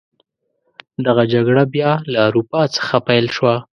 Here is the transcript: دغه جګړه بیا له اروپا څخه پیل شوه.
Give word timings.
دغه 1.05 1.23
جګړه 1.33 1.63
بیا 1.73 1.91
له 2.11 2.19
اروپا 2.27 2.61
څخه 2.77 2.95
پیل 3.07 3.25
شوه. 3.35 3.55